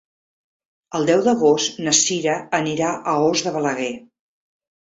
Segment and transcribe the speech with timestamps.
[0.99, 3.95] El deu d'agost na Cira anirà a Os de Balaguer.